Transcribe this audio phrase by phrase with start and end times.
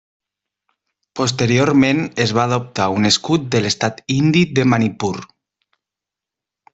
[1.19, 5.13] Posteriorment es va adoptar un escut de l'estat indi de Manipur.